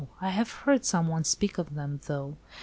I 0.19 0.29
have 0.31 0.51
heard 0.51 0.83
some 0.83 1.09
one 1.09 1.23
speak 1.25 1.59
of 1.59 1.75
them, 1.75 2.01
though." 2.07 2.37